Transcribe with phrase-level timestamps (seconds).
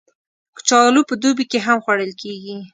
[0.55, 2.55] کچالو په دوبی کې هم خوړل کېږي